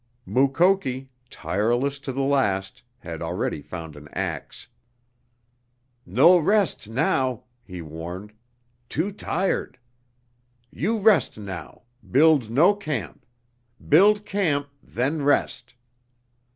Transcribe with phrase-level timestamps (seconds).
[0.25, 4.67] Mukoki, tireless to the last, had already found an ax.
[6.07, 8.33] "No rest now," he warned,
[8.89, 9.77] "Too tired!
[10.71, 13.27] You rest now build no camp.
[13.89, 15.75] Build camp then rest!"